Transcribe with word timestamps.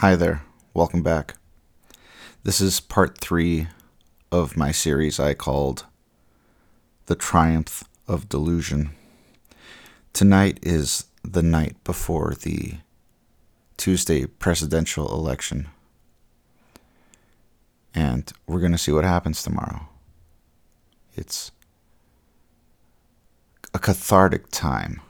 Hi 0.00 0.16
there, 0.16 0.44
welcome 0.72 1.02
back. 1.02 1.34
This 2.42 2.62
is 2.62 2.80
part 2.80 3.18
three 3.18 3.68
of 4.32 4.56
my 4.56 4.72
series 4.72 5.20
I 5.20 5.34
called 5.34 5.84
The 7.04 7.14
Triumph 7.14 7.84
of 8.08 8.26
Delusion. 8.26 8.92
Tonight 10.14 10.58
is 10.62 11.04
the 11.22 11.42
night 11.42 11.76
before 11.84 12.32
the 12.32 12.76
Tuesday 13.76 14.24
presidential 14.24 15.12
election. 15.12 15.68
And 17.94 18.32
we're 18.46 18.60
going 18.60 18.72
to 18.72 18.78
see 18.78 18.92
what 18.92 19.04
happens 19.04 19.42
tomorrow. 19.42 19.86
It's 21.14 21.52
a 23.74 23.78
cathartic 23.78 24.48
time. 24.50 25.02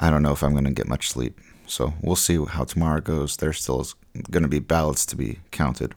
I 0.00 0.10
don't 0.10 0.24
know 0.24 0.32
if 0.32 0.42
I'm 0.42 0.50
going 0.50 0.64
to 0.64 0.72
get 0.72 0.88
much 0.88 1.10
sleep. 1.10 1.38
So 1.72 1.94
we'll 2.02 2.16
see 2.16 2.36
how 2.44 2.64
tomorrow 2.64 3.00
goes. 3.00 3.38
There 3.38 3.50
still 3.54 3.86
going 4.30 4.42
to 4.42 4.48
be 4.48 4.58
ballots 4.58 5.06
to 5.06 5.16
be 5.16 5.38
counted. 5.52 5.94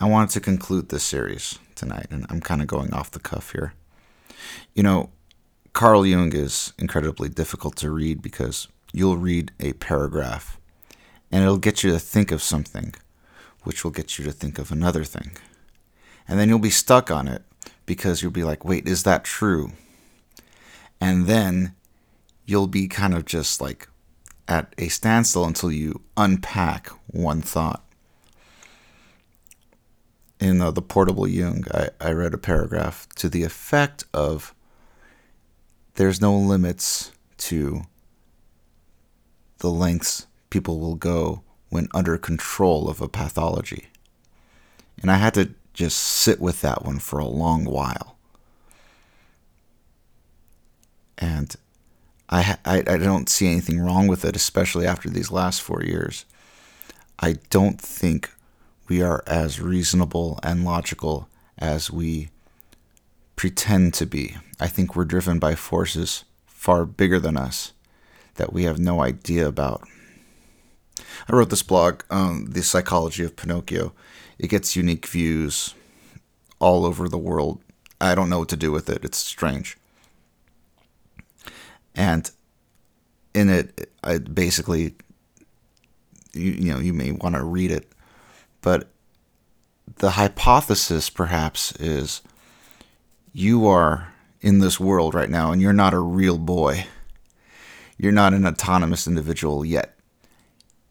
I 0.00 0.08
wanted 0.08 0.30
to 0.30 0.40
conclude 0.40 0.88
this 0.88 1.04
series 1.04 1.60
tonight, 1.76 2.08
and 2.10 2.26
I'm 2.28 2.40
kind 2.40 2.60
of 2.60 2.66
going 2.66 2.92
off 2.92 3.12
the 3.12 3.20
cuff 3.20 3.52
here. 3.52 3.74
You 4.74 4.82
know, 4.82 5.10
Carl 5.74 6.04
Jung 6.04 6.34
is 6.34 6.72
incredibly 6.76 7.28
difficult 7.28 7.76
to 7.76 7.90
read 7.92 8.20
because 8.20 8.66
you'll 8.92 9.16
read 9.16 9.52
a 9.60 9.74
paragraph 9.74 10.58
and 11.30 11.44
it'll 11.44 11.58
get 11.58 11.84
you 11.84 11.92
to 11.92 12.00
think 12.00 12.32
of 12.32 12.42
something, 12.42 12.96
which 13.62 13.84
will 13.84 13.92
get 13.92 14.18
you 14.18 14.24
to 14.24 14.32
think 14.32 14.58
of 14.58 14.72
another 14.72 15.04
thing. 15.04 15.36
And 16.26 16.36
then 16.36 16.48
you'll 16.48 16.58
be 16.58 16.70
stuck 16.70 17.12
on 17.12 17.28
it 17.28 17.42
because 17.84 18.22
you'll 18.22 18.32
be 18.32 18.42
like, 18.42 18.64
wait, 18.64 18.88
is 18.88 19.04
that 19.04 19.22
true? 19.22 19.70
And 21.00 21.26
then 21.26 21.76
you'll 22.46 22.68
be 22.68 22.88
kind 22.88 23.14
of 23.14 23.24
just 23.24 23.60
like 23.60 23.88
at 24.48 24.72
a 24.78 24.88
standstill 24.88 25.44
until 25.44 25.70
you 25.70 26.00
unpack 26.16 26.88
one 27.08 27.42
thought. 27.42 27.82
In 30.38 30.60
uh, 30.60 30.70
The 30.70 30.82
Portable 30.82 31.26
Jung, 31.26 31.64
I, 31.72 31.88
I 32.00 32.12
read 32.12 32.34
a 32.34 32.38
paragraph 32.38 33.08
to 33.16 33.28
the 33.28 33.42
effect 33.42 34.04
of 34.14 34.54
there's 35.94 36.20
no 36.20 36.36
limits 36.36 37.10
to 37.38 37.82
the 39.58 39.70
lengths 39.70 40.26
people 40.50 40.78
will 40.78 40.94
go 40.94 41.42
when 41.70 41.88
under 41.94 42.16
control 42.18 42.88
of 42.88 43.00
a 43.00 43.08
pathology. 43.08 43.88
And 45.00 45.10
I 45.10 45.16
had 45.16 45.34
to 45.34 45.50
just 45.72 45.98
sit 45.98 46.40
with 46.40 46.60
that 46.60 46.84
one 46.84 46.98
for 46.98 47.18
a 47.18 47.26
long 47.26 47.64
while. 47.64 48.16
And 51.18 51.54
I, 52.28 52.56
I, 52.64 52.78
I 52.78 52.96
don't 52.96 53.28
see 53.28 53.46
anything 53.46 53.80
wrong 53.80 54.08
with 54.08 54.24
it, 54.24 54.34
especially 54.36 54.86
after 54.86 55.08
these 55.08 55.30
last 55.30 55.62
four 55.62 55.82
years. 55.82 56.24
I 57.18 57.36
don't 57.50 57.80
think 57.80 58.30
we 58.88 59.02
are 59.02 59.22
as 59.26 59.60
reasonable 59.60 60.38
and 60.42 60.64
logical 60.64 61.28
as 61.58 61.90
we 61.90 62.30
pretend 63.36 63.94
to 63.94 64.06
be. 64.06 64.36
I 64.58 64.66
think 64.66 64.94
we're 64.94 65.04
driven 65.04 65.38
by 65.38 65.54
forces 65.54 66.24
far 66.46 66.84
bigger 66.84 67.18
than 67.18 67.36
us 67.36 67.72
that 68.34 68.52
we 68.52 68.64
have 68.64 68.78
no 68.78 69.02
idea 69.02 69.46
about. 69.46 69.86
I 71.28 71.34
wrote 71.34 71.50
this 71.50 71.62
blog, 71.62 72.02
um, 72.10 72.46
The 72.50 72.62
Psychology 72.62 73.24
of 73.24 73.36
Pinocchio. 73.36 73.92
It 74.38 74.48
gets 74.48 74.76
unique 74.76 75.06
views 75.06 75.74
all 76.58 76.84
over 76.84 77.08
the 77.08 77.18
world. 77.18 77.60
I 78.00 78.14
don't 78.14 78.28
know 78.28 78.40
what 78.40 78.48
to 78.50 78.56
do 78.56 78.72
with 78.72 78.88
it. 78.90 79.04
It's 79.04 79.18
strange. 79.18 79.76
And 81.96 82.30
in 83.34 83.48
it, 83.48 83.90
I 84.04 84.18
basically, 84.18 84.94
you, 86.34 86.52
you 86.52 86.72
know, 86.72 86.78
you 86.78 86.92
may 86.92 87.12
want 87.12 87.34
to 87.34 87.42
read 87.42 87.70
it, 87.70 87.90
but 88.60 88.90
the 89.96 90.10
hypothesis 90.10 91.08
perhaps 91.08 91.72
is 91.76 92.20
you 93.32 93.66
are 93.66 94.12
in 94.40 94.58
this 94.58 94.78
world 94.78 95.14
right 95.14 95.30
now 95.30 95.52
and 95.52 95.62
you're 95.62 95.72
not 95.72 95.94
a 95.94 95.98
real 95.98 96.38
boy. 96.38 96.86
You're 97.98 98.12
not 98.12 98.34
an 98.34 98.46
autonomous 98.46 99.06
individual 99.06 99.64
yet. 99.64 99.96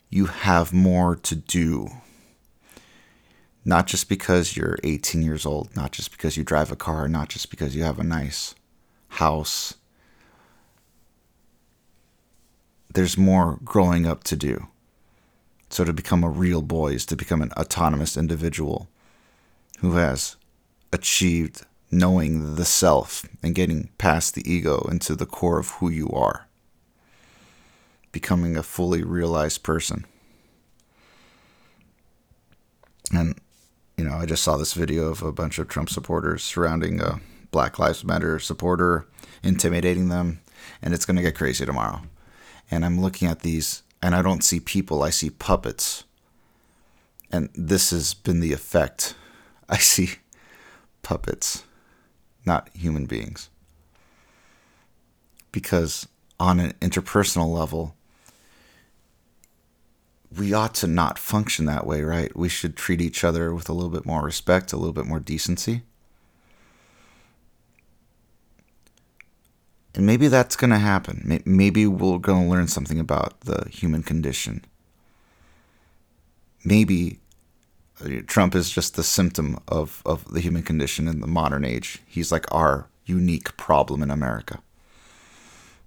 You 0.09 0.25
have 0.25 0.73
more 0.73 1.16
to 1.17 1.35
do. 1.35 1.89
Not 3.63 3.87
just 3.87 4.09
because 4.09 4.55
you're 4.55 4.77
18 4.83 5.22
years 5.22 5.45
old, 5.45 5.75
not 5.75 5.91
just 5.91 6.11
because 6.11 6.37
you 6.37 6.43
drive 6.43 6.72
a 6.72 6.75
car, 6.75 7.07
not 7.07 7.29
just 7.29 7.49
because 7.49 7.75
you 7.75 7.83
have 7.83 7.99
a 7.99 8.03
nice 8.03 8.55
house 9.09 9.75
there's 12.95 13.17
more 13.17 13.59
growing 13.63 14.07
up 14.07 14.23
to 14.23 14.35
do. 14.35 14.67
So 15.69 15.83
to 15.83 15.94
become 15.94 16.23
a 16.23 16.29
real 16.29 16.61
boy 16.61 16.94
is 16.94 17.06
to 17.07 17.16
become 17.16 17.41
an 17.41 17.51
autonomous 17.53 18.16
individual 18.16 18.88
who 19.79 19.95
has 19.95 20.38
achieved 20.94 21.66
knowing 21.91 22.55
the 22.55 22.66
self 22.66 23.25
and 23.44 23.53
getting 23.53 23.89
past 23.97 24.34
the 24.34 24.50
ego 24.50 24.88
into 24.89 25.13
the 25.13 25.25
core 25.25 25.59
of 25.59 25.72
who 25.72 25.89
you 25.89 26.09
are. 26.09 26.47
Becoming 28.13 28.55
a 28.55 28.63
fully 28.63 29.03
realized 29.03 29.61
person. 29.61 30.05
And, 33.11 33.35
you 33.97 34.05
know, 34.05 34.16
I 34.16 34.25
just 34.25 34.44
saw 34.44 34.55
this 34.55 34.73
video 34.73 35.09
of 35.09 35.22
a 35.22 35.34
bunch 35.34 35.59
of 35.59 35.67
Trump 35.67 35.89
supporters 35.89 36.44
surrounding 36.44 37.01
a 37.01 37.19
Black 37.51 37.78
Lives 37.78 38.05
Matter 38.05 38.39
supporter, 38.39 39.05
intimidating 39.44 40.07
them, 40.07 40.39
and 40.81 40.94
it's 40.94 41.05
going 41.05 41.17
to 41.17 41.22
get 41.22 41.35
crazy 41.35 41.66
tomorrow 41.66 42.01
and 42.69 42.85
I'm 42.85 42.99
looking 42.99 43.27
at 43.27 43.41
these 43.41 43.83
and 44.01 44.15
I 44.15 44.21
don't 44.21 44.43
see 44.43 44.59
people, 44.59 45.03
I 45.03 45.09
see 45.09 45.29
puppets. 45.29 46.03
And 47.31 47.49
this 47.55 47.89
has 47.89 48.13
been 48.13 48.39
the 48.39 48.53
effect. 48.53 49.15
I 49.69 49.77
see 49.77 50.11
puppets, 51.01 51.63
not 52.45 52.69
human 52.73 53.05
beings. 53.05 53.49
Because 55.51 56.07
on 56.39 56.59
an 56.59 56.73
interpersonal 56.81 57.51
level, 57.51 57.95
we 60.37 60.53
ought 60.53 60.75
to 60.75 60.87
not 60.87 61.17
function 61.17 61.65
that 61.65 61.87
way, 61.87 62.01
right? 62.01 62.35
We 62.35 62.49
should 62.49 62.75
treat 62.75 63.01
each 63.01 63.23
other 63.23 63.53
with 63.53 63.69
a 63.69 63.73
little 63.73 63.89
bit 63.89 64.05
more 64.05 64.23
respect, 64.23 64.73
a 64.73 64.77
little 64.77 64.93
bit 64.93 65.05
more 65.05 65.19
decency. 65.19 65.83
And 69.95 70.06
maybe 70.06 70.28
that's 70.28 70.57
going 70.57 70.72
to 70.72 70.78
happen. 70.78 71.41
Maybe 71.45 71.88
we're 71.88 72.17
going 72.17 72.44
to 72.44 72.50
learn 72.50 72.67
something 72.67 73.00
about 73.00 73.39
the 73.41 73.69
human 73.69 74.03
condition. 74.03 74.66
Maybe 76.66 77.19
uh, 78.03 78.22
Trump 78.28 78.55
is 78.55 78.69
just 78.69 78.95
the 78.95 79.03
symptom 79.03 79.57
of, 79.69 80.01
of 80.05 80.25
the 80.34 80.41
human 80.41 80.63
condition 80.63 81.07
in 81.07 81.22
the 81.22 81.28
modern 81.28 81.63
age. 81.63 82.00
He's 82.05 82.29
like 82.29 82.45
our 82.53 82.88
unique 83.05 83.55
problem 83.55 84.03
in 84.03 84.11
America 84.11 84.59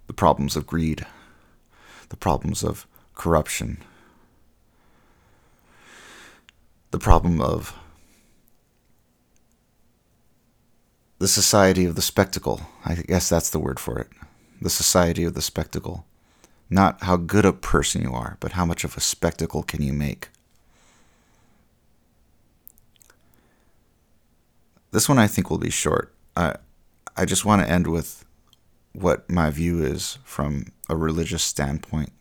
the 0.07 0.13
problems 0.13 0.55
of 0.55 0.65
greed, 0.65 1.05
the 2.09 2.17
problems 2.17 2.63
of 2.63 2.87
corruption, 3.13 3.77
the 6.89 6.97
problem 6.97 7.39
of 7.39 7.75
the 11.19 11.27
society 11.27 11.85
of 11.85 11.95
the 11.95 12.01
spectacle. 12.01 12.61
I 12.85 12.95
guess 12.95 13.29
that's 13.29 13.49
the 13.49 13.59
word 13.59 13.79
for 13.79 13.99
it. 13.99 14.07
The 14.61 14.69
society 14.69 15.25
of 15.25 15.35
the 15.35 15.41
spectacle. 15.41 16.05
Not 16.69 17.03
how 17.03 17.17
good 17.17 17.45
a 17.45 17.53
person 17.53 18.01
you 18.01 18.13
are, 18.13 18.37
but 18.39 18.53
how 18.53 18.65
much 18.65 18.83
of 18.83 18.95
a 18.95 19.01
spectacle 19.01 19.63
can 19.63 19.81
you 19.81 19.93
make. 19.93 20.29
This 24.91 25.07
one 25.07 25.19
I 25.19 25.27
think 25.27 25.49
will 25.49 25.57
be 25.57 25.69
short. 25.69 26.13
I 26.35 26.55
I 27.15 27.25
just 27.25 27.45
want 27.45 27.61
to 27.61 27.69
end 27.69 27.87
with 27.87 28.25
what 28.93 29.29
my 29.29 29.49
view 29.49 29.83
is 29.83 30.17
from 30.23 30.65
a 30.89 30.95
religious 30.95 31.43
standpoint. 31.43 32.11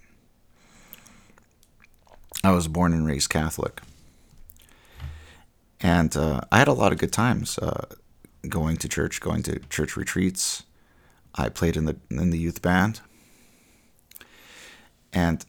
I 2.42 2.50
was 2.50 2.68
born 2.68 2.92
and 2.92 3.06
raised 3.06 3.30
Catholic. 3.30 3.80
And 5.80 6.16
uh, 6.16 6.40
I 6.50 6.58
had 6.58 6.68
a 6.68 6.72
lot 6.72 6.92
of 6.92 6.98
good 6.98 7.12
times. 7.12 7.58
Uh, 7.58 7.86
going 8.48 8.76
to 8.78 8.88
church, 8.88 9.20
going 9.20 9.42
to 9.44 9.58
church 9.70 9.96
retreats. 9.96 10.64
I 11.34 11.48
played 11.48 11.76
in 11.76 11.84
the 11.84 11.96
in 12.10 12.30
the 12.30 12.38
youth 12.38 12.62
band, 12.62 13.00
and 15.12 15.44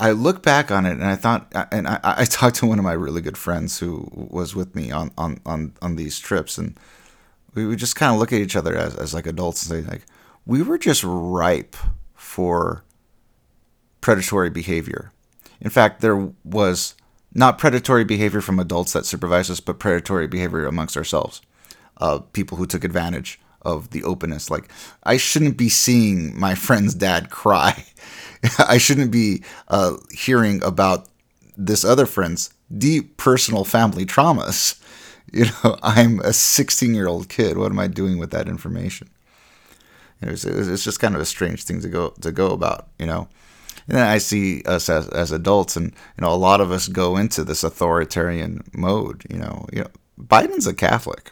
I 0.00 0.12
look 0.12 0.42
back 0.42 0.70
on 0.70 0.86
it 0.86 0.92
and 0.92 1.04
I 1.04 1.16
thought, 1.16 1.52
and 1.72 1.88
I, 1.88 1.98
I 2.02 2.24
talked 2.24 2.56
to 2.56 2.66
one 2.66 2.78
of 2.78 2.84
my 2.84 2.92
really 2.92 3.20
good 3.20 3.38
friends 3.38 3.78
who 3.78 4.08
was 4.12 4.54
with 4.54 4.74
me 4.74 4.90
on 4.90 5.10
on 5.18 5.40
on, 5.44 5.72
on 5.82 5.96
these 5.96 6.18
trips, 6.18 6.58
and 6.58 6.78
we 7.54 7.66
would 7.66 7.78
just 7.78 7.96
kind 7.96 8.12
of 8.12 8.20
look 8.20 8.32
at 8.32 8.40
each 8.40 8.56
other 8.56 8.76
as, 8.76 8.94
as 8.96 9.14
like 9.14 9.26
adults 9.26 9.68
and 9.68 9.84
say 9.84 9.90
like, 9.90 10.06
we 10.46 10.62
were 10.62 10.78
just 10.78 11.02
ripe 11.04 11.76
for 12.14 12.84
predatory 14.00 14.50
behavior. 14.50 15.12
In 15.60 15.70
fact, 15.70 16.00
there 16.00 16.32
was 16.44 16.94
not 17.34 17.58
predatory 17.58 18.04
behavior 18.04 18.40
from 18.40 18.60
adults 18.60 18.92
that 18.92 19.06
supervise 19.06 19.50
us, 19.50 19.60
but 19.60 19.78
predatory 19.78 20.26
behavior 20.26 20.66
amongst 20.66 20.96
ourselves 20.96 21.42
uh, 21.98 22.18
people 22.32 22.56
who 22.56 22.66
took 22.66 22.84
advantage 22.84 23.40
of 23.62 23.90
the 23.90 24.04
openness. 24.04 24.50
Like, 24.50 24.70
I 25.02 25.16
shouldn't 25.16 25.56
be 25.56 25.68
seeing 25.68 26.38
my 26.38 26.54
friend's 26.54 26.94
dad 26.94 27.30
cry. 27.30 27.84
I 28.58 28.78
shouldn't 28.78 29.10
be 29.10 29.42
uh, 29.68 29.96
hearing 30.12 30.62
about 30.62 31.08
this 31.56 31.84
other 31.84 32.06
friend's 32.06 32.52
deep 32.76 33.16
personal 33.16 33.64
family 33.64 34.06
traumas. 34.06 34.80
You 35.30 35.44
know, 35.44 35.76
I'm 35.82 36.20
a 36.20 36.32
16 36.32 36.94
year 36.94 37.06
old 37.06 37.28
kid. 37.28 37.58
What 37.58 37.70
am 37.70 37.78
I 37.78 37.86
doing 37.86 38.16
with 38.16 38.30
that 38.30 38.48
information? 38.48 39.10
It 40.22 40.30
was, 40.30 40.46
it's 40.46 40.82
just 40.82 41.00
kind 41.00 41.14
of 41.14 41.20
a 41.20 41.26
strange 41.26 41.64
thing 41.64 41.82
to 41.82 41.88
go 41.88 42.14
to 42.22 42.32
go 42.32 42.52
about, 42.52 42.88
you 42.98 43.04
know. 43.04 43.28
And 43.86 43.98
then 43.98 44.06
I 44.06 44.16
see 44.16 44.62
us 44.62 44.88
as, 44.88 45.06
as 45.08 45.30
adults, 45.30 45.76
and 45.76 45.88
you 45.88 46.22
know, 46.22 46.32
a 46.32 46.36
lot 46.36 46.62
of 46.62 46.72
us 46.72 46.88
go 46.88 47.18
into 47.18 47.44
this 47.44 47.62
authoritarian 47.62 48.62
mode. 48.72 49.22
You 49.28 49.38
know, 49.38 49.66
you 49.70 49.80
know, 49.82 49.90
Biden's 50.18 50.66
a 50.66 50.72
Catholic, 50.72 51.30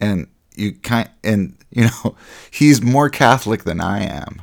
and 0.00 0.28
you 0.56 0.72
kind 0.72 1.10
and 1.22 1.56
you 1.70 1.84
know, 1.84 2.16
he's 2.50 2.82
more 2.82 3.08
Catholic 3.08 3.64
than 3.64 3.80
I 3.80 4.04
am, 4.04 4.42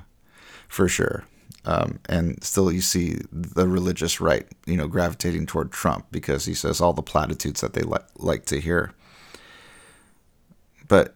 for 0.68 0.88
sure. 0.88 1.26
Um, 1.64 2.00
and 2.10 2.44
still, 2.44 2.72
you 2.72 2.82
see 2.82 3.20
the 3.32 3.68
religious 3.68 4.20
right, 4.20 4.48
you 4.66 4.76
know, 4.76 4.88
gravitating 4.88 5.46
toward 5.46 5.72
Trump 5.72 6.08
because 6.12 6.46
he 6.46 6.56
says 6.56 6.82
all 6.82 6.94
the 6.94 7.04
platitudes 7.04 7.62
that 7.62 7.74
they 7.74 7.84
li- 7.84 8.00
like 8.18 8.46
to 8.46 8.60
hear. 8.60 8.94
But 10.88 11.16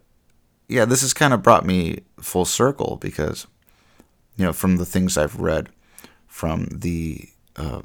yeah, 0.67 0.85
this 0.85 1.01
has 1.01 1.13
kind 1.13 1.33
of 1.33 1.41
brought 1.41 1.65
me 1.65 2.01
full 2.19 2.45
circle 2.45 2.97
because, 3.01 3.47
you 4.37 4.45
know, 4.45 4.53
from 4.53 4.77
the 4.77 4.85
things 4.85 5.17
I've 5.17 5.39
read, 5.39 5.69
from 6.27 6.67
the 6.71 7.27
uh, 7.55 7.81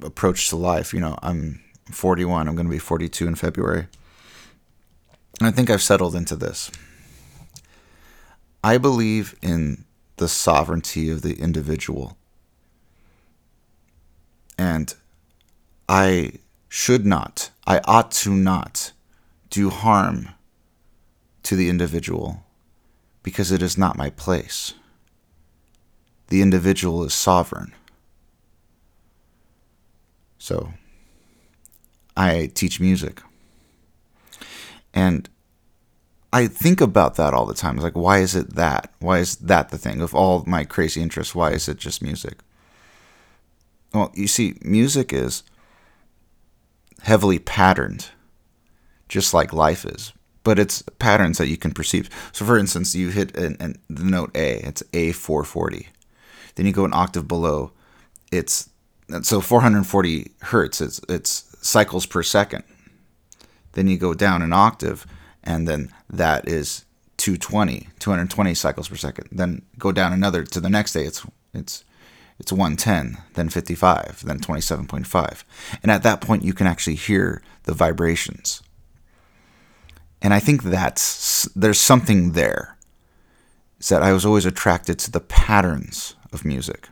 approach 0.00 0.48
to 0.48 0.56
life, 0.56 0.94
you 0.94 1.00
know, 1.00 1.18
I'm 1.22 1.62
41, 1.90 2.48
I'm 2.48 2.56
going 2.56 2.66
to 2.66 2.70
be 2.70 2.78
42 2.78 3.26
in 3.26 3.34
February. 3.34 3.86
I 5.40 5.50
think 5.50 5.70
I've 5.70 5.82
settled 5.82 6.14
into 6.14 6.36
this. 6.36 6.70
I 8.62 8.78
believe 8.78 9.34
in 9.42 9.84
the 10.16 10.28
sovereignty 10.28 11.10
of 11.10 11.22
the 11.22 11.34
individual. 11.34 12.16
And 14.56 14.94
I 15.88 16.34
should 16.68 17.04
not, 17.04 17.50
I 17.66 17.80
ought 17.84 18.10
to 18.12 18.30
not 18.30 18.92
do 19.50 19.70
harm 19.70 20.28
to 21.42 21.56
the 21.56 21.68
individual 21.68 22.44
because 23.22 23.50
it 23.50 23.62
is 23.62 23.76
not 23.76 23.96
my 23.98 24.10
place. 24.10 24.74
The 26.28 26.40
individual 26.40 27.04
is 27.04 27.12
sovereign. 27.12 27.74
So, 30.38 30.72
I 32.16 32.50
teach 32.54 32.80
music. 32.80 33.22
And 34.94 35.28
I 36.32 36.46
think 36.46 36.80
about 36.80 37.16
that 37.16 37.34
all 37.34 37.44
the 37.44 37.54
time. 37.54 37.76
It's 37.76 37.84
like, 37.84 37.96
why 37.96 38.18
is 38.18 38.34
it 38.34 38.54
that? 38.54 38.92
Why 39.00 39.18
is 39.18 39.36
that 39.36 39.68
the 39.68 39.78
thing? 39.78 40.00
Of 40.00 40.14
all 40.14 40.44
my 40.46 40.64
crazy 40.64 41.02
interests, 41.02 41.34
why 41.34 41.50
is 41.52 41.68
it 41.68 41.78
just 41.78 42.02
music? 42.02 42.38
Well, 43.92 44.10
you 44.14 44.26
see, 44.26 44.54
music 44.62 45.12
is 45.12 45.42
heavily 47.02 47.38
patterned, 47.38 48.08
just 49.08 49.34
like 49.34 49.52
life 49.52 49.84
is, 49.84 50.12
but 50.44 50.58
it's 50.58 50.82
patterns 50.98 51.36
that 51.36 51.48
you 51.48 51.58
can 51.58 51.72
perceive. 51.72 52.08
So, 52.32 52.46
for 52.46 52.56
instance, 52.56 52.94
you 52.94 53.08
hit 53.10 53.36
an, 53.36 53.56
an, 53.60 53.76
the 53.90 54.04
note 54.04 54.34
A, 54.34 54.60
it's 54.66 54.82
A440. 54.92 55.86
Then 56.54 56.64
you 56.64 56.72
go 56.72 56.86
an 56.86 56.94
octave 56.94 57.28
below, 57.28 57.72
it's 58.30 58.70
so 59.22 59.42
440 59.42 60.30
hertz, 60.40 60.80
it's, 60.80 61.00
it's 61.08 61.54
cycles 61.60 62.06
per 62.06 62.22
second. 62.22 62.64
Then 63.72 63.88
you 63.88 63.96
go 63.96 64.14
down 64.14 64.42
an 64.42 64.52
octave, 64.52 65.06
and 65.42 65.66
then 65.66 65.92
that 66.10 66.48
is 66.48 66.84
220, 67.16 67.88
220 67.98 68.54
cycles 68.54 68.88
per 68.88 68.96
second. 68.96 69.28
Then 69.32 69.62
go 69.78 69.92
down 69.92 70.12
another 70.12 70.44
to 70.44 70.60
the 70.60 70.70
next 70.70 70.92
day. 70.92 71.04
It's 71.04 71.26
it's 71.54 71.84
it's 72.38 72.52
110, 72.52 73.18
then 73.34 73.48
55, 73.48 74.24
then 74.24 74.40
27.5. 74.40 75.44
And 75.82 75.92
at 75.92 76.02
that 76.02 76.20
point, 76.20 76.44
you 76.44 76.52
can 76.52 76.66
actually 76.66 76.96
hear 76.96 77.42
the 77.64 77.74
vibrations. 77.74 78.62
And 80.20 80.32
I 80.32 80.40
think 80.40 80.62
that's 80.62 81.48
there's 81.54 81.80
something 81.80 82.32
there. 82.32 82.76
Is 83.78 83.88
that 83.88 84.02
I 84.02 84.12
was 84.12 84.24
always 84.24 84.46
attracted 84.46 84.98
to 85.00 85.10
the 85.10 85.20
patterns 85.20 86.14
of 86.32 86.44
music, 86.44 86.88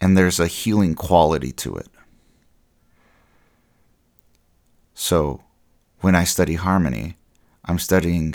and 0.00 0.16
there's 0.16 0.40
a 0.40 0.48
healing 0.48 0.96
quality 0.96 1.52
to 1.52 1.76
it. 1.76 1.88
So, 4.94 5.43
when 6.04 6.14
I 6.14 6.24
study 6.24 6.56
harmony, 6.56 7.16
I'm 7.64 7.78
studying 7.78 8.34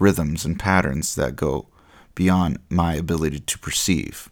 rhythms 0.00 0.44
and 0.44 0.58
patterns 0.58 1.14
that 1.14 1.36
go 1.36 1.68
beyond 2.16 2.58
my 2.68 2.94
ability 2.94 3.38
to 3.38 3.58
perceive. 3.60 4.28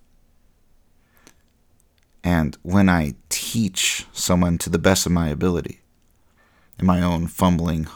And 2.25 2.59
when 2.63 2.89
I 2.89 3.15
teach 3.29 4.07
someone 4.13 4.59
to 4.59 4.71
the 4.71 4.81
best 4.81 5.07
of 5.07 5.13
my 5.13 5.29
ability, 5.29 5.83
in 6.77 6.85
my 6.85 7.01
own 7.01 7.29
fumbling, 7.29 7.87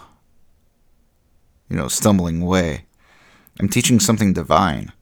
you 1.68 1.76
know, 1.76 1.88
stumbling 1.88 2.42
way, 2.42 2.84
I'm 3.58 3.68
teaching 3.68 3.98
something 3.98 4.32
divine. 4.32 4.92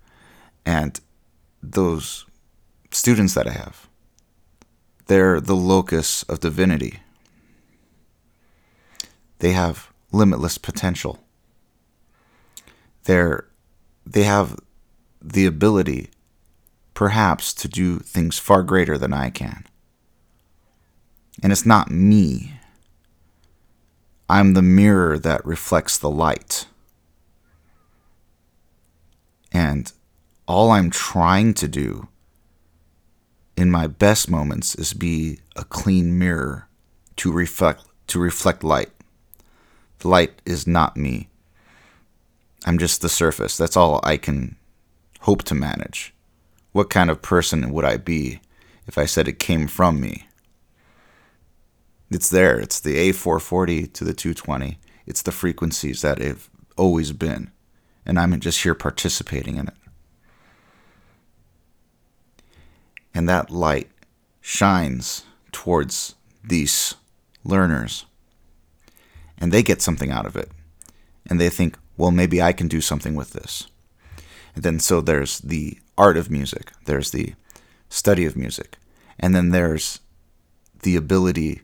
And 0.64 0.98
those 1.62 2.24
students 2.90 3.34
that 3.34 3.46
I 3.46 3.52
have, 3.52 3.90
they're 5.06 5.38
the 5.38 5.54
locus 5.54 6.22
of 6.22 6.40
divinity. 6.40 7.00
They 9.38 9.52
have 9.52 9.92
limitless 10.12 10.58
potential 10.58 11.20
they're 13.06 13.46
they 14.04 14.24
have 14.24 14.56
the 15.20 15.46
ability 15.46 16.10
perhaps 16.94 17.52
to 17.54 17.66
do 17.66 17.98
things 17.98 18.38
far 18.38 18.62
greater 18.62 18.96
than 18.96 19.12
I 19.12 19.30
can. 19.30 19.64
And 21.42 21.50
it's 21.50 21.66
not 21.66 21.90
me. 21.90 22.54
I'm 24.28 24.54
the 24.54 24.62
mirror 24.62 25.18
that 25.18 25.44
reflects 25.44 25.98
the 25.98 26.10
light. 26.10 26.66
And 29.52 29.92
all 30.46 30.70
I'm 30.70 30.90
trying 30.90 31.54
to 31.54 31.68
do 31.68 32.08
in 33.56 33.70
my 33.70 33.86
best 33.86 34.30
moments 34.30 34.74
is 34.74 34.92
be 34.92 35.40
a 35.56 35.64
clean 35.64 36.18
mirror 36.18 36.68
to 37.16 37.32
reflect 37.32 37.84
to 38.08 38.20
reflect 38.20 38.62
light. 38.62 38.90
The 40.00 40.08
light 40.08 40.42
is 40.44 40.66
not 40.66 40.96
me. 40.96 41.28
I'm 42.64 42.78
just 42.78 43.00
the 43.00 43.08
surface. 43.08 43.56
That's 43.56 43.76
all 43.76 44.00
I 44.02 44.16
can 44.16 44.56
hope 45.20 45.42
to 45.44 45.54
manage. 45.54 46.14
What 46.72 46.90
kind 46.90 47.10
of 47.10 47.22
person 47.22 47.72
would 47.72 47.84
I 47.84 47.96
be 47.96 48.40
if 48.86 48.98
I 48.98 49.06
said 49.06 49.28
it 49.28 49.38
came 49.38 49.66
from 49.66 50.00
me? 50.00 50.28
It's 52.10 52.28
there. 52.28 52.58
It's 52.58 52.80
the 52.80 53.10
A440 53.10 53.92
to 53.94 54.04
the 54.04 54.14
220. 54.14 54.78
It's 55.06 55.22
the 55.22 55.32
frequencies 55.32 56.02
that 56.02 56.18
have 56.18 56.48
always 56.76 57.12
been. 57.12 57.50
And 58.04 58.18
I'm 58.18 58.38
just 58.40 58.62
here 58.62 58.74
participating 58.74 59.56
in 59.56 59.68
it. 59.68 59.74
And 63.14 63.28
that 63.28 63.50
light 63.50 63.90
shines 64.40 65.24
towards 65.50 66.14
these 66.44 66.94
learners. 67.44 68.04
And 69.38 69.52
they 69.52 69.62
get 69.62 69.82
something 69.82 70.10
out 70.10 70.26
of 70.26 70.36
it. 70.36 70.50
And 71.28 71.40
they 71.40 71.50
think, 71.50 71.76
well, 71.96 72.10
maybe 72.10 72.40
I 72.40 72.52
can 72.52 72.68
do 72.68 72.80
something 72.80 73.14
with 73.14 73.32
this. 73.32 73.66
And 74.54 74.64
then 74.64 74.80
so 74.80 75.00
there's 75.00 75.38
the 75.40 75.78
art 75.98 76.16
of 76.16 76.30
music, 76.30 76.72
there's 76.84 77.10
the 77.10 77.34
study 77.88 78.24
of 78.24 78.36
music, 78.36 78.78
and 79.18 79.34
then 79.34 79.50
there's 79.50 80.00
the 80.82 80.96
ability 80.96 81.62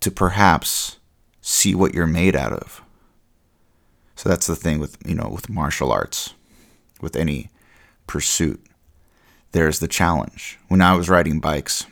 to 0.00 0.10
perhaps 0.10 0.98
see 1.40 1.74
what 1.74 1.94
you're 1.94 2.06
made 2.06 2.36
out 2.36 2.52
of. 2.52 2.82
So 4.14 4.28
that's 4.28 4.46
the 4.46 4.56
thing 4.56 4.78
with, 4.78 4.96
you 5.06 5.14
know, 5.14 5.28
with 5.28 5.48
martial 5.48 5.92
arts, 5.92 6.34
with 7.00 7.14
any 7.14 7.50
pursuit. 8.06 8.64
There's 9.52 9.78
the 9.78 9.88
challenge. 9.88 10.58
When 10.68 10.80
I 10.80 10.96
was 10.96 11.08
riding 11.08 11.40
bikes, 11.40 11.86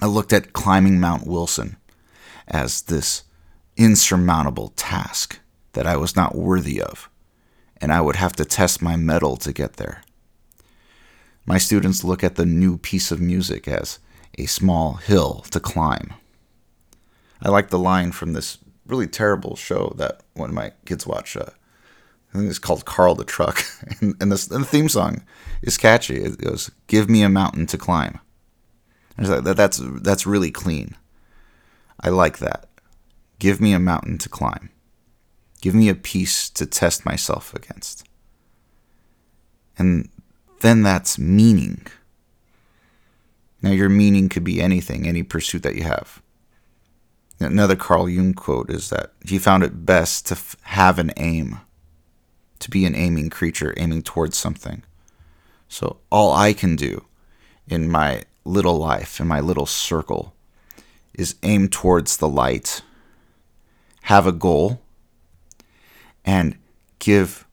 I 0.00 0.06
looked 0.06 0.32
at 0.32 0.52
climbing 0.52 1.00
Mount 1.00 1.26
Wilson 1.26 1.76
as 2.48 2.82
this 2.82 3.24
insurmountable 3.76 4.68
task 4.76 5.40
that 5.72 5.86
I 5.86 5.96
was 5.96 6.16
not 6.16 6.34
worthy 6.34 6.80
of, 6.80 7.08
and 7.80 7.92
I 7.92 8.00
would 8.00 8.16
have 8.16 8.34
to 8.36 8.44
test 8.44 8.82
my 8.82 8.96
mettle 8.96 9.36
to 9.38 9.52
get 9.52 9.74
there. 9.74 10.02
My 11.46 11.58
students 11.58 12.04
look 12.04 12.24
at 12.24 12.36
the 12.36 12.46
new 12.46 12.78
piece 12.78 13.10
of 13.10 13.20
music 13.20 13.68
as 13.68 13.98
a 14.38 14.46
small 14.46 14.94
hill 14.94 15.44
to 15.50 15.60
climb. 15.60 16.14
I 17.42 17.50
like 17.50 17.68
the 17.68 17.78
line 17.78 18.12
from 18.12 18.32
this 18.32 18.58
really 18.86 19.06
terrible 19.06 19.56
show 19.56 19.92
that 19.96 20.22
one 20.34 20.50
of 20.50 20.54
my 20.54 20.72
kids 20.86 21.06
watch. 21.06 21.36
Uh, 21.36 21.50
I 22.32 22.38
think 22.38 22.50
it's 22.50 22.58
called 22.58 22.84
Carl 22.84 23.14
the 23.14 23.24
Truck, 23.24 23.62
and, 24.00 24.14
and, 24.20 24.32
this, 24.32 24.50
and 24.50 24.64
the 24.64 24.68
theme 24.68 24.88
song 24.88 25.22
is 25.62 25.76
catchy. 25.76 26.16
It 26.16 26.38
goes, 26.38 26.70
"Give 26.86 27.08
me 27.08 27.22
a 27.22 27.28
mountain 27.28 27.66
to 27.66 27.78
climb." 27.78 28.18
Like, 29.18 29.44
that, 29.44 29.56
that's 29.56 29.80
that's 29.82 30.26
really 30.26 30.50
clean. 30.50 30.96
I 32.04 32.10
like 32.10 32.38
that. 32.38 32.68
Give 33.38 33.60
me 33.60 33.72
a 33.72 33.80
mountain 33.80 34.18
to 34.18 34.28
climb. 34.28 34.70
Give 35.62 35.74
me 35.74 35.88
a 35.88 35.94
piece 35.94 36.50
to 36.50 36.66
test 36.66 37.06
myself 37.06 37.54
against. 37.54 38.06
And 39.78 40.10
then 40.60 40.82
that's 40.82 41.18
meaning. 41.18 41.86
Now, 43.62 43.70
your 43.70 43.88
meaning 43.88 44.28
could 44.28 44.44
be 44.44 44.60
anything, 44.60 45.08
any 45.08 45.22
pursuit 45.22 45.62
that 45.62 45.74
you 45.74 45.84
have. 45.84 46.20
Another 47.40 47.76
Carl 47.76 48.08
Jung 48.08 48.34
quote 48.34 48.70
is 48.70 48.90
that 48.90 49.12
he 49.24 49.38
found 49.38 49.64
it 49.64 49.86
best 49.86 50.26
to 50.26 50.34
f- 50.34 50.56
have 50.62 50.98
an 50.98 51.12
aim, 51.16 51.60
to 52.58 52.70
be 52.70 52.84
an 52.84 52.94
aiming 52.94 53.30
creature, 53.30 53.74
aiming 53.78 54.02
towards 54.02 54.36
something. 54.36 54.82
So, 55.66 55.96
all 56.10 56.32
I 56.32 56.52
can 56.52 56.76
do 56.76 57.06
in 57.66 57.90
my 57.90 58.24
little 58.44 58.76
life, 58.76 59.18
in 59.18 59.26
my 59.26 59.40
little 59.40 59.66
circle, 59.66 60.34
is 61.14 61.36
aim 61.42 61.68
towards 61.68 62.16
the 62.16 62.28
light, 62.28 62.82
have 64.02 64.26
a 64.26 64.32
goal, 64.32 64.80
and 66.24 66.56
give 66.98 67.46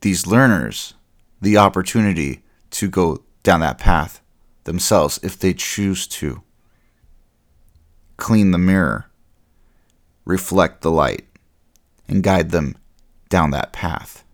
these 0.00 0.26
learners 0.26 0.94
the 1.40 1.56
opportunity 1.56 2.42
to 2.70 2.88
go 2.88 3.22
down 3.42 3.60
that 3.60 3.78
path 3.78 4.20
themselves 4.64 5.18
if 5.22 5.38
they 5.38 5.54
choose 5.54 6.06
to. 6.06 6.42
Clean 8.16 8.50
the 8.50 8.58
mirror, 8.58 9.06
reflect 10.24 10.82
the 10.82 10.90
light, 10.90 11.24
and 12.06 12.22
guide 12.22 12.50
them 12.50 12.76
down 13.28 13.50
that 13.52 13.72
path. 13.72 14.24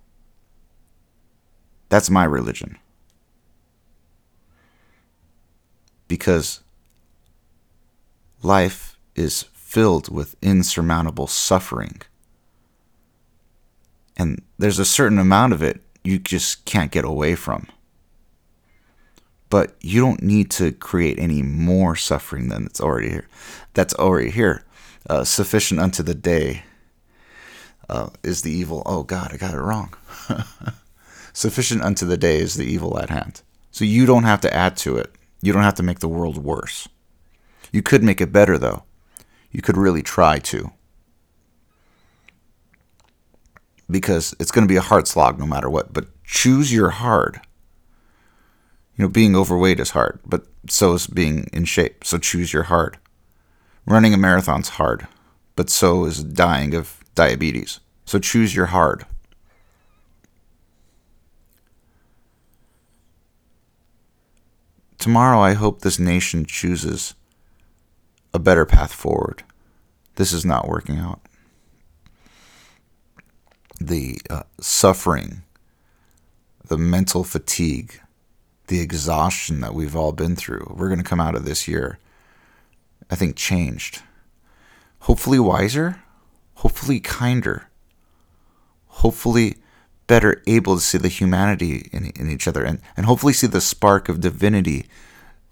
That's 1.88 2.10
my 2.10 2.24
religion. 2.24 2.78
Because 6.08 6.62
life 8.42 8.98
is 9.14 9.44
filled 9.52 10.08
with 10.08 10.36
insurmountable 10.40 11.26
suffering. 11.26 12.00
And 14.16 14.42
there's 14.58 14.78
a 14.78 14.84
certain 14.84 15.18
amount 15.18 15.52
of 15.52 15.62
it 15.62 15.82
you 16.04 16.18
just 16.18 16.64
can't 16.64 16.90
get 16.90 17.04
away 17.04 17.34
from. 17.34 17.66
But 19.50 19.76
you 19.80 20.00
don't 20.00 20.22
need 20.22 20.50
to 20.52 20.72
create 20.72 21.18
any 21.18 21.42
more 21.42 21.96
suffering 21.96 22.48
than 22.48 22.64
that's 22.64 22.80
already 22.80 23.10
here. 23.10 23.28
That's 23.74 23.94
already 23.94 24.30
here. 24.30 24.64
Uh, 25.08 25.24
sufficient 25.24 25.80
unto 25.80 26.02
the 26.02 26.14
day 26.14 26.64
uh, 27.88 28.10
is 28.22 28.42
the 28.42 28.50
evil. 28.50 28.82
Oh 28.86 29.02
God, 29.02 29.32
I 29.32 29.36
got 29.36 29.54
it 29.54 29.60
wrong. 29.60 29.94
sufficient 31.32 31.82
unto 31.82 32.06
the 32.06 32.16
day 32.16 32.38
is 32.38 32.54
the 32.54 32.64
evil 32.64 32.98
at 32.98 33.10
hand. 33.10 33.42
So 33.70 33.84
you 33.84 34.06
don't 34.06 34.24
have 34.24 34.40
to 34.40 34.54
add 34.54 34.76
to 34.78 34.96
it. 34.96 35.12
You 35.42 35.52
don't 35.52 35.62
have 35.62 35.74
to 35.74 35.82
make 35.82 36.00
the 36.00 36.08
world 36.08 36.38
worse. 36.38 36.88
You 37.76 37.82
could 37.82 38.02
make 38.02 38.22
it 38.22 38.32
better, 38.32 38.56
though. 38.56 38.84
You 39.50 39.60
could 39.60 39.76
really 39.76 40.02
try 40.02 40.38
to. 40.38 40.72
Because 43.90 44.34
it's 44.40 44.50
going 44.50 44.66
to 44.66 44.72
be 44.72 44.78
a 44.78 44.88
hard 44.90 45.06
slog 45.06 45.38
no 45.38 45.44
matter 45.44 45.68
what. 45.68 45.92
But 45.92 46.06
choose 46.24 46.72
your 46.72 46.88
hard. 46.88 47.42
You 48.96 49.04
know, 49.04 49.10
being 49.10 49.36
overweight 49.36 49.78
is 49.78 49.90
hard, 49.90 50.20
but 50.24 50.46
so 50.70 50.94
is 50.94 51.06
being 51.06 51.50
in 51.52 51.66
shape. 51.66 52.02
So 52.02 52.16
choose 52.16 52.50
your 52.50 52.62
hard. 52.62 52.96
Running 53.84 54.14
a 54.14 54.16
marathon's 54.16 54.70
hard, 54.80 55.06
but 55.54 55.68
so 55.68 56.06
is 56.06 56.24
dying 56.24 56.74
of 56.74 57.04
diabetes. 57.14 57.80
So 58.06 58.18
choose 58.18 58.56
your 58.56 58.66
hard. 58.72 59.04
Tomorrow, 64.96 65.40
I 65.40 65.52
hope 65.52 65.82
this 65.82 65.98
nation 65.98 66.46
chooses 66.46 67.12
a 68.36 68.38
better 68.38 68.66
path 68.66 68.92
forward. 68.92 69.42
This 70.16 70.32
is 70.32 70.44
not 70.44 70.68
working 70.68 70.98
out. 70.98 71.20
The 73.80 74.18
uh, 74.28 74.42
suffering, 74.60 75.42
the 76.66 76.76
mental 76.76 77.24
fatigue, 77.24 78.00
the 78.66 78.80
exhaustion 78.80 79.60
that 79.60 79.74
we've 79.74 79.96
all 79.96 80.12
been 80.12 80.36
through, 80.36 80.74
we're 80.76 80.88
going 80.88 80.98
to 80.98 81.04
come 81.04 81.20
out 81.20 81.34
of 81.34 81.46
this 81.46 81.66
year, 81.66 81.98
I 83.10 83.14
think, 83.14 83.36
changed. 83.36 84.02
Hopefully 85.00 85.38
wiser, 85.38 86.02
hopefully 86.56 87.00
kinder, 87.00 87.68
hopefully 88.86 89.56
better 90.06 90.42
able 90.46 90.74
to 90.76 90.82
see 90.82 90.98
the 90.98 91.08
humanity 91.08 91.88
in, 91.90 92.06
in 92.16 92.28
each 92.30 92.46
other, 92.46 92.64
and, 92.64 92.80
and 92.96 93.06
hopefully 93.06 93.32
see 93.32 93.46
the 93.46 93.60
spark 93.62 94.10
of 94.10 94.20
divinity 94.20 94.86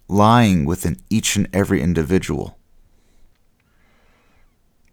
lying 0.07 0.65
within 0.65 1.01
each 1.09 1.35
and 1.35 1.47
every 1.51 1.81
individual. 1.81 2.59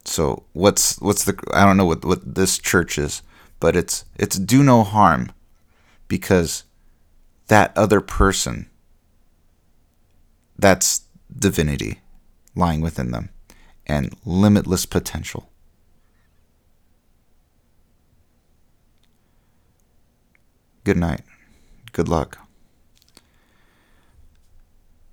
So 0.05 0.45
what's 0.53 1.01
what's 1.01 1.25
the 1.25 1.39
I 1.53 1.65
don't 1.65 1.77
know 1.77 1.85
what 1.85 2.05
what 2.05 2.35
this 2.35 2.59
church 2.59 2.99
is, 2.99 3.23
but 3.61 3.77
it's 3.77 4.05
it's 4.17 4.39
do 4.39 4.63
no 4.63 4.83
harm 4.83 5.33
because 6.09 6.65
that 7.49 7.77
other 7.77 8.01
person 8.01 8.69
that's 10.59 11.03
divinity 11.37 12.01
lying 12.55 12.81
within 12.81 13.11
them 13.11 13.31
and 13.87 14.15
limitless 14.25 14.87
potential. 14.87 15.49
Good 20.85 20.97
night. 20.97 21.23
Good 21.93 22.09
luck. 22.09 22.39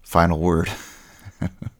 Final 0.01 0.39
word. 0.39 0.69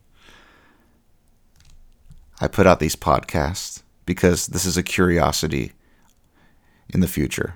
I 2.41 2.47
put 2.47 2.67
out 2.67 2.79
these 2.79 2.95
podcasts 2.95 3.83
because 4.05 4.47
this 4.47 4.65
is 4.65 4.77
a 4.77 4.83
curiosity 4.83 5.73
in 6.89 7.01
the 7.01 7.07
future. 7.07 7.55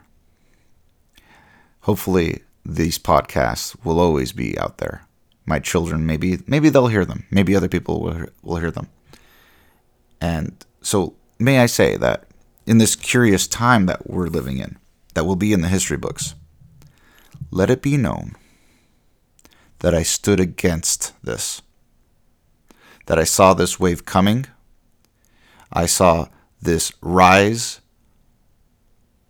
Hopefully, 1.82 2.44
these 2.66 2.98
podcasts 3.00 3.76
will 3.84 4.00
always 4.00 4.32
be 4.32 4.58
out 4.58 4.78
there. 4.78 5.06
My 5.46 5.60
children, 5.60 6.06
maybe, 6.06 6.40
maybe 6.48 6.70
they'll 6.70 6.88
hear 6.88 7.06
them. 7.06 7.26
Maybe 7.32 7.56
other 7.56 7.68
people 7.68 8.02
will, 8.02 8.26
will 8.42 8.58
hear 8.58 8.72
them. 8.72 8.90
And 10.22 10.66
so, 10.82 11.16
may 11.40 11.60
I 11.60 11.66
say 11.66 11.98
that 11.98 12.26
in 12.66 12.78
this 12.78 12.96
curious 12.96 13.48
time 13.48 13.86
that 13.88 14.10
we're 14.10 14.28
living 14.28 14.58
in, 14.58 14.78
that 15.14 15.26
will 15.26 15.36
be 15.36 15.54
in 15.54 15.62
the 15.62 15.68
history 15.68 15.98
books, 15.98 16.36
let 17.52 17.70
it 17.70 17.82
be 17.82 17.98
known 17.98 18.36
that 19.80 19.94
I 19.94 20.04
stood 20.04 20.40
against 20.40 21.14
this, 21.24 21.62
that 23.06 23.20
I 23.20 23.26
saw 23.26 23.54
this 23.54 23.80
wave 23.80 24.06
coming 24.06 24.46
I 25.74 25.88
saw 25.88 26.28
this 26.62 26.94
rise 27.02 27.82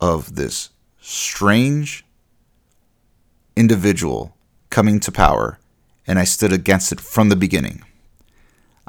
of 0.01 0.35
this 0.35 0.69
strange 0.99 2.05
individual 3.55 4.35
coming 4.69 4.99
to 4.99 5.11
power, 5.11 5.57
and 6.05 6.19
I 6.19 6.25
stood 6.25 6.51
against 6.51 6.91
it 6.91 6.99
from 6.99 7.29
the 7.29 7.37
beginning. 7.37 7.83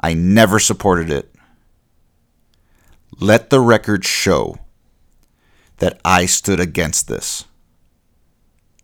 I 0.01 0.13
never 0.13 0.59
supported 0.59 1.09
it. 1.09 1.33
Let 3.19 3.49
the 3.49 3.61
record 3.61 4.03
show 4.03 4.57
that 5.77 5.99
I 6.03 6.25
stood 6.25 6.59
against 6.59 7.07
this. 7.07 7.45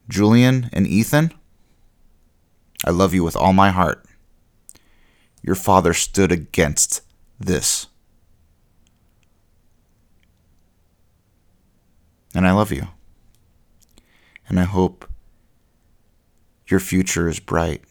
Julian 0.08 0.70
and 0.72 0.88
Ethan, 0.88 1.34
I 2.86 2.92
love 2.92 3.13
you 3.13 3.24
with 3.24 3.36
all 3.36 3.54
my 3.54 3.72
heart. 3.72 4.06
Your 5.42 5.56
father 5.56 5.94
stood 5.94 6.32
against 6.32 7.01
this. 7.40 7.88
And 12.34 12.48
I 12.48 12.52
love 12.52 12.72
you. 12.72 12.88
And 14.48 14.60
I 14.60 14.64
hope 14.64 15.10
your 16.68 16.80
future 16.80 17.28
is 17.28 17.40
bright. 17.40 17.84